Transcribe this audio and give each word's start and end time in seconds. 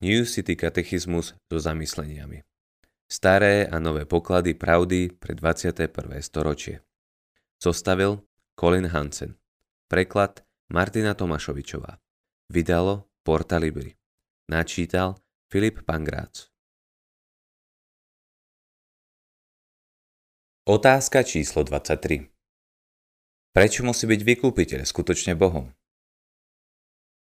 New 0.00 0.28
City 0.28 0.56
katechizmus 0.56 1.32
so 1.48 1.56
zamysleniami. 1.56 2.44
Staré 3.08 3.64
a 3.64 3.80
nové 3.80 4.04
poklady 4.04 4.52
pravdy 4.52 5.08
pre 5.16 5.32
21. 5.32 5.88
storočie. 6.20 6.84
Zostavil 7.56 8.20
Colin 8.60 8.92
Hansen. 8.92 9.40
Preklad 9.88 10.44
Martina 10.68 11.16
Tomašovičová. 11.16 11.96
Vydalo 12.52 13.08
Porta 13.24 13.56
Libri. 13.56 13.96
Načítal 14.52 15.16
Filip 15.48 15.80
Pangrác. 15.88 16.52
Otázka 20.68 21.24
číslo 21.24 21.64
23. 21.64 22.28
Prečo 23.56 23.80
musí 23.80 24.04
byť 24.04 24.20
vykúpiteľ 24.20 24.84
skutočne 24.84 25.32
Bohom? 25.40 25.72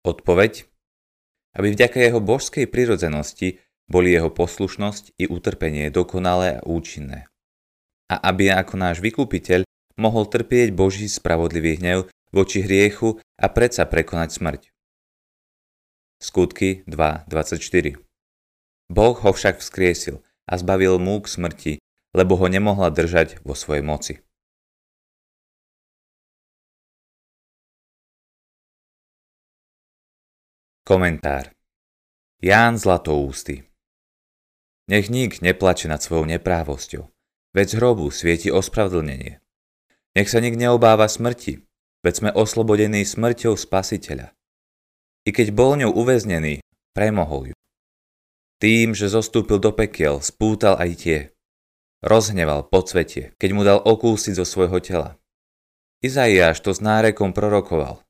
Odpoveď 0.00 0.73
aby 1.54 1.72
vďaka 1.72 1.98
jeho 2.02 2.20
božskej 2.20 2.66
prirodzenosti 2.66 3.62
boli 3.86 4.10
jeho 4.10 4.30
poslušnosť 4.32 5.16
i 5.20 5.24
utrpenie 5.30 5.88
dokonalé 5.88 6.60
a 6.60 6.64
účinné. 6.66 7.30
A 8.10 8.20
aby 8.30 8.52
ako 8.52 8.74
náš 8.76 9.00
vykúpiteľ 9.00 9.64
mohol 9.96 10.26
trpieť 10.26 10.74
Boží 10.74 11.06
spravodlivý 11.06 11.80
hnev 11.80 12.10
voči 12.34 12.66
hriechu 12.66 13.22
a 13.38 13.46
predsa 13.46 13.86
prekonať 13.86 14.28
smrť. 14.34 14.62
Skutky 16.18 16.82
2.24 16.88 18.00
Boh 18.90 19.16
ho 19.16 19.30
však 19.32 19.62
vzkriesil 19.62 20.20
a 20.44 20.54
zbavil 20.60 21.00
múk 21.00 21.30
smrti, 21.30 21.80
lebo 22.12 22.36
ho 22.36 22.46
nemohla 22.50 22.92
držať 22.92 23.40
vo 23.46 23.56
svojej 23.56 23.84
moci. 23.84 24.14
Komentár 30.84 31.48
Ján 32.44 32.76
Zlatoústy 32.76 33.64
Nech 34.84 35.08
nik 35.08 35.40
neplače 35.40 35.88
nad 35.88 36.04
svojou 36.04 36.28
neprávosťou, 36.28 37.08
veď 37.56 37.66
z 37.72 37.74
hrobu 37.80 38.12
svieti 38.12 38.52
ospravedlnenie. 38.52 39.40
Nech 40.12 40.28
sa 40.28 40.44
nik 40.44 40.60
neobáva 40.60 41.08
smrti, 41.08 41.64
veď 42.04 42.12
sme 42.12 42.30
oslobodení 42.36 43.00
smrťou 43.00 43.56
spasiteľa. 43.56 44.36
I 45.24 45.32
keď 45.32 45.56
bol 45.56 45.80
ňou 45.80 45.96
uväznený, 46.04 46.60
premohol 46.92 47.48
ju. 47.48 47.54
Tým, 48.60 48.92
že 48.92 49.08
zostúpil 49.08 49.64
do 49.64 49.72
pekiel, 49.72 50.20
spútal 50.20 50.76
aj 50.76 50.90
tie. 51.00 51.18
Rozhneval 52.04 52.68
podsvetie, 52.68 53.32
keď 53.40 53.50
mu 53.56 53.64
dal 53.64 53.80
okúsiť 53.80 54.36
zo 54.36 54.44
svojho 54.44 54.84
tela. 54.84 55.16
Izaiáš 56.04 56.60
to 56.60 56.76
s 56.76 56.84
nárekom 56.84 57.32
prorokoval. 57.32 58.03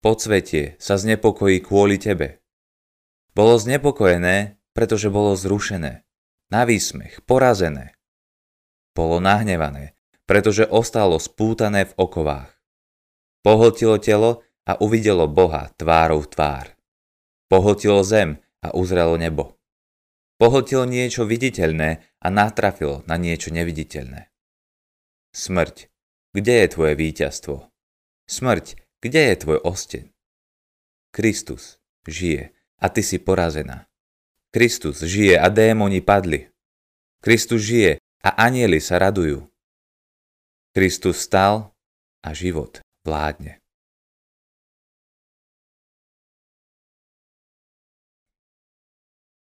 Podsvetie 0.00 0.80
sa 0.80 0.96
znepokojí 0.96 1.60
kvôli 1.60 2.00
tebe. 2.00 2.40
Bolo 3.36 3.60
znepokojené, 3.60 4.56
pretože 4.72 5.12
bolo 5.12 5.36
zrušené, 5.36 6.08
na 6.48 6.62
výsmech, 6.64 7.20
porazené. 7.28 7.94
Bolo 8.96 9.20
nahnevané, 9.20 9.92
pretože 10.24 10.64
ostalo 10.64 11.20
spútané 11.20 11.84
v 11.84 11.96
okovách. 12.00 12.48
Pohltilo 13.44 14.00
telo 14.00 14.40
a 14.64 14.80
uvidelo 14.80 15.28
Boha 15.28 15.68
tvárou 15.76 16.24
v 16.24 16.28
tvár. 16.32 16.66
Pohltilo 17.52 18.00
zem 18.00 18.40
a 18.64 18.72
uzrelo 18.72 19.20
nebo. 19.20 19.60
Pohltilo 20.40 20.88
niečo 20.88 21.28
viditeľné 21.28 22.00
a 22.24 22.26
natrafilo 22.32 23.04
na 23.04 23.20
niečo 23.20 23.52
neviditeľné. 23.52 24.32
Smrť, 25.36 25.92
kde 26.32 26.54
je 26.64 26.66
tvoje 26.72 26.94
víťazstvo? 26.96 27.68
Smrť, 28.24 28.66
kde 29.00 29.32
je 29.32 29.34
tvoj 29.36 29.58
osteň? 29.64 30.04
Kristus 31.10 31.80
žije 32.04 32.52
a 32.76 32.86
ty 32.92 33.00
si 33.00 33.16
porazená. 33.16 33.88
Kristus 34.52 35.00
žije 35.00 35.40
a 35.40 35.48
démoni 35.48 36.04
padli. 36.04 36.52
Kristus 37.24 37.64
žije 37.64 37.96
a 38.20 38.28
anieli 38.44 38.76
sa 38.80 39.00
radujú. 39.00 39.48
Kristus 40.76 41.24
stal 41.24 41.72
a 42.20 42.30
život 42.36 42.84
vládne. 43.02 43.58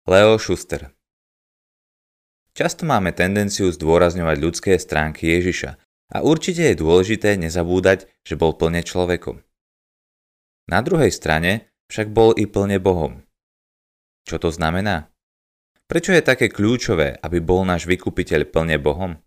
Leo 0.07 0.39
Schuster 0.39 0.91
Často 2.51 2.83
máme 2.83 3.15
tendenciu 3.15 3.71
zdôrazňovať 3.71 4.37
ľudské 4.43 4.73
stránky 4.75 5.31
Ježiša 5.39 5.79
a 6.11 6.17
určite 6.27 6.67
je 6.67 6.81
dôležité 6.83 7.39
nezabúdať, 7.39 8.11
že 8.27 8.35
bol 8.35 8.59
plne 8.59 8.83
človekom. 8.83 9.39
Na 10.71 10.87
druhej 10.87 11.11
strane 11.11 11.75
však 11.91 12.15
bol 12.15 12.31
i 12.39 12.47
plne 12.47 12.79
Bohom. 12.79 13.27
Čo 14.23 14.39
to 14.39 14.55
znamená? 14.55 15.11
Prečo 15.91 16.15
je 16.15 16.23
také 16.23 16.47
kľúčové, 16.47 17.19
aby 17.19 17.43
bol 17.43 17.67
náš 17.67 17.91
vykupiteľ 17.91 18.47
plne 18.47 18.79
Bohom? 18.79 19.19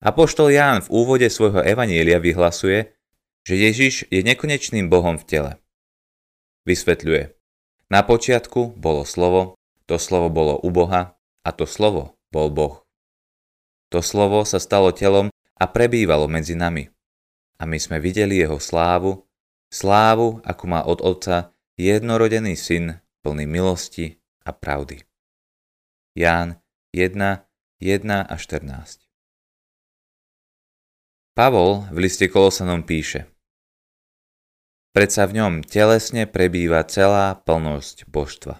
Apoštol 0.00 0.56
Ján 0.56 0.80
v 0.80 0.88
úvode 0.88 1.28
svojho 1.28 1.60
evanília 1.60 2.16
vyhlasuje, 2.16 2.96
že 3.44 3.54
Ježiš 3.60 4.08
je 4.08 4.24
nekonečným 4.24 4.88
Bohom 4.88 5.20
v 5.20 5.28
tele. 5.28 5.52
Vysvetľuje. 6.64 7.36
Na 7.92 8.00
počiatku 8.00 8.80
bolo 8.80 9.04
slovo, 9.04 9.60
to 9.84 10.00
slovo 10.00 10.32
bolo 10.32 10.56
u 10.56 10.72
Boha 10.72 11.20
a 11.44 11.50
to 11.52 11.68
slovo 11.68 12.16
bol 12.32 12.48
Boh. 12.48 12.88
To 13.92 14.00
slovo 14.00 14.48
sa 14.48 14.56
stalo 14.56 14.96
telom 14.96 15.28
a 15.60 15.64
prebývalo 15.68 16.24
medzi 16.24 16.56
nami. 16.56 16.88
A 17.60 17.68
my 17.68 17.76
sme 17.76 18.00
videli 18.00 18.40
jeho 18.40 18.56
slávu, 18.56 19.28
slávu, 19.70 20.42
ako 20.42 20.64
má 20.66 20.82
od 20.82 21.00
Otca 21.00 21.54
jednorodený 21.78 22.58
syn, 22.58 22.98
plný 23.22 23.46
milosti 23.46 24.18
a 24.44 24.50
pravdy. 24.50 25.00
Ján 26.18 26.58
1, 26.92 27.46
1 27.78 28.02
a 28.26 28.34
14 28.34 29.06
Pavol 31.38 31.86
v 31.94 31.98
liste 32.02 32.26
Kolosanom 32.26 32.82
píše 32.82 33.30
Predsa 34.90 35.30
v 35.30 35.38
ňom 35.38 35.52
telesne 35.62 36.26
prebýva 36.26 36.82
celá 36.82 37.38
plnosť 37.38 38.10
božstva. 38.10 38.58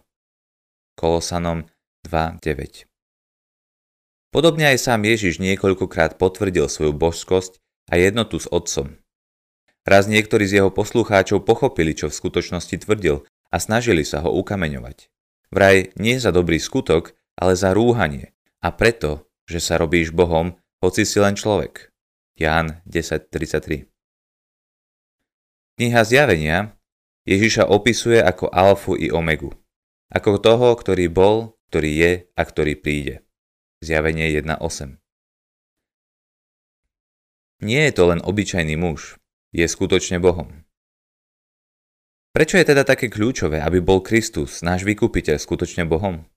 Kolosanom 0.94 1.66
2.9 2.06 2.86
Podobne 4.30 4.70
aj 4.70 4.78
sám 4.78 5.02
Ježiš 5.02 5.42
niekoľkokrát 5.42 6.14
potvrdil 6.22 6.70
svoju 6.70 6.94
božskosť 6.94 7.58
a 7.90 7.98
jednotu 7.98 8.38
s 8.38 8.46
Otcom. 8.46 8.94
Raz 9.88 10.06
niektorí 10.06 10.44
z 10.44 10.60
jeho 10.60 10.70
poslucháčov 10.70 11.44
pochopili, 11.48 11.96
čo 11.96 12.12
v 12.12 12.18
skutočnosti 12.18 12.84
tvrdil 12.84 13.24
a 13.48 13.56
snažili 13.56 14.04
sa 14.04 14.20
ho 14.20 14.30
ukameňovať. 14.36 15.08
Vraj 15.50 15.96
nie 15.96 16.20
za 16.20 16.30
dobrý 16.30 16.60
skutok, 16.60 17.16
ale 17.34 17.56
za 17.56 17.72
rúhanie 17.72 18.36
a 18.60 18.68
preto, 18.70 19.26
že 19.48 19.58
sa 19.58 19.80
robíš 19.80 20.12
Bohom, 20.12 20.60
hoci 20.84 21.08
si 21.08 21.18
len 21.18 21.34
človek. 21.34 21.90
Ján 22.36 22.84
10.33 22.88 23.88
Kniha 25.76 26.02
Zjavenia 26.04 26.76
Ježiša 27.28 27.68
opisuje 27.68 28.20
ako 28.20 28.48
alfu 28.48 28.96
i 28.96 29.12
omegu. 29.12 29.52
Ako 30.08 30.40
toho, 30.40 30.72
ktorý 30.76 31.12
bol, 31.12 31.56
ktorý 31.68 31.90
je 31.92 32.12
a 32.32 32.42
ktorý 32.42 32.80
príde. 32.80 33.22
Zjavenie 33.84 34.28
1.8 34.32 34.96
Nie 37.60 37.88
je 37.88 37.92
to 37.92 38.04
len 38.08 38.20
obyčajný 38.24 38.76
muž, 38.76 39.19
je 39.50 39.66
skutočne 39.66 40.22
Bohom. 40.22 40.50
Prečo 42.30 42.62
je 42.62 42.66
teda 42.70 42.86
také 42.86 43.10
kľúčové, 43.10 43.58
aby 43.58 43.82
bol 43.82 43.98
Kristus, 44.06 44.62
náš 44.62 44.86
vykupiteľ, 44.86 45.36
skutočne 45.42 45.82
Bohom? 45.82 46.30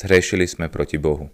Zhrešili 0.00 0.48
sme 0.48 0.72
proti 0.72 0.96
Bohu. 0.96 1.28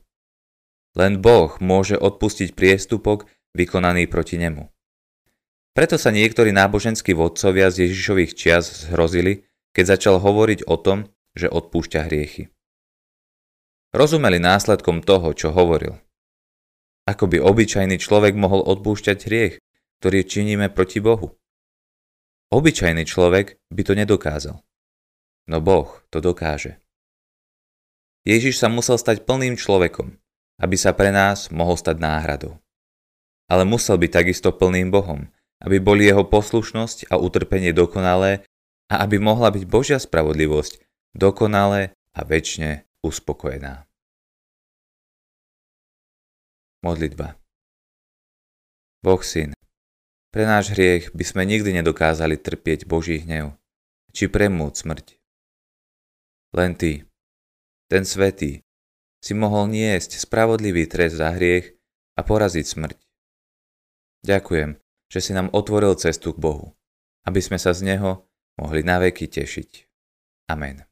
Len 0.99 1.23
Boh 1.23 1.55
môže 1.63 1.95
odpustiť 1.95 2.59
priestupok 2.59 3.31
vykonaný 3.55 4.11
proti 4.11 4.43
nemu. 4.43 4.67
Preto 5.73 5.97
sa 5.97 6.13
niektorí 6.13 6.53
náboženskí 6.53 7.17
vodcovia 7.17 7.73
z 7.73 7.89
Ježišových 7.89 8.37
čias 8.37 8.91
zhrozili, 8.91 9.49
keď 9.73 9.97
začal 9.97 10.21
hovoriť 10.21 10.69
o 10.69 10.77
tom, 10.77 11.09
že 11.33 11.49
odpúšťa 11.49 12.11
hriechy. 12.11 12.53
Rozumeli 13.97 14.37
následkom 14.37 15.01
toho, 15.01 15.33
čo 15.33 15.55
hovoril. 15.55 15.97
Ako 17.09 17.25
by 17.31 17.41
obyčajný 17.41 17.97
človek 17.97 18.37
mohol 18.37 18.61
odpúšťať 18.67 19.19
hriech, 19.31 19.55
ktorý 20.03 20.27
činíme 20.27 20.67
proti 20.67 20.99
Bohu? 20.99 21.39
Obyčajný 22.51 23.07
človek 23.07 23.63
by 23.71 23.83
to 23.87 23.95
nedokázal. 23.95 24.59
No 25.47 25.63
Boh 25.63 26.03
to 26.11 26.19
dokáže. 26.19 26.83
Ježiš 28.27 28.59
sa 28.59 28.67
musel 28.67 28.99
stať 28.99 29.23
plným 29.23 29.55
človekom, 29.55 30.19
aby 30.59 30.75
sa 30.75 30.91
pre 30.91 31.15
nás 31.15 31.55
mohol 31.55 31.79
stať 31.79 32.03
náhradou. 32.03 32.59
Ale 33.47 33.63
musel 33.63 33.95
byť 33.95 34.11
takisto 34.11 34.51
plným 34.51 34.91
Bohom, 34.91 35.31
aby 35.63 35.79
boli 35.79 36.11
jeho 36.11 36.27
poslušnosť 36.27 37.07
a 37.07 37.23
utrpenie 37.23 37.71
dokonalé 37.71 38.43
a 38.91 39.07
aby 39.07 39.23
mohla 39.23 39.55
byť 39.55 39.71
Božia 39.71 40.03
spravodlivosť 40.03 40.83
dokonalé 41.15 41.95
a 42.19 42.27
väčšine 42.27 42.91
uspokojená. 43.07 43.87
Modlitba 46.83 47.39
Boh 49.03 49.23
syn, 49.23 49.55
pre 50.33 50.49
náš 50.49 50.73
hriech 50.73 51.13
by 51.13 51.25
sme 51.29 51.43
nikdy 51.45 51.77
nedokázali 51.77 52.41
trpieť 52.41 52.89
Boží 52.89 53.21
hnev, 53.21 53.53
či 54.17 54.33
premôcť 54.33 54.81
smrť. 54.81 55.07
Len 56.57 56.73
Ty, 56.73 57.05
ten 57.93 58.03
svetý, 58.09 58.65
si 59.23 59.39
mohol 59.39 59.71
niesť 59.71 60.19
spravodlivý 60.19 60.91
trest 60.91 61.21
za 61.21 61.31
hriech 61.37 61.77
a 62.19 62.27
poraziť 62.27 62.67
smrť. 62.67 62.99
Ďakujem, 64.27 64.81
že 65.13 65.21
si 65.21 65.31
nám 65.37 65.53
otvoril 65.55 65.95
cestu 66.01 66.35
k 66.35 66.43
Bohu, 66.43 66.75
aby 67.29 67.39
sme 67.39 67.61
sa 67.61 67.71
z 67.77 67.87
Neho 67.87 68.27
mohli 68.59 68.83
naveky 68.83 69.31
tešiť. 69.31 69.71
Amen. 70.51 70.83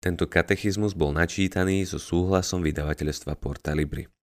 Tento 0.00 0.26
katechizmus 0.26 0.94
bol 0.94 1.10
načítaný 1.10 1.86
so 1.86 1.98
súhlasom 1.98 2.62
vydavateľstva 2.62 3.34
Porta 3.38 3.74
Libri. 3.74 4.15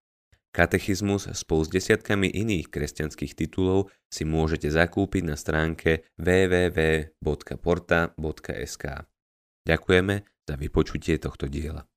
Katechizmus 0.53 1.33
spolu 1.33 1.65
s 1.65 1.69
desiatkami 1.73 2.29
iných 2.29 2.69
kresťanských 2.69 3.33
titulov 3.33 3.89
si 4.05 4.21
môžete 4.21 4.69
zakúpiť 4.69 5.25
na 5.25 5.33
stránke 5.33 6.05
www.porta.sk. 6.21 7.25
Ďakujeme 9.65 10.15
za 10.45 10.53
vypočutie 10.53 11.17
tohto 11.17 11.49
diela. 11.49 11.89